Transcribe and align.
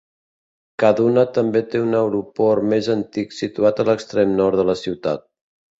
Kaduna 0.83 1.25
també 1.35 1.61
té 1.75 1.83
un 1.89 1.93
aeroport 1.99 2.67
més 2.73 2.91
antic 2.97 3.39
situat 3.43 3.85
a 3.87 3.91
l'extrem 3.93 4.37
nord 4.43 4.63
de 4.63 4.69
la 4.73 4.83
ciutat. 4.87 5.29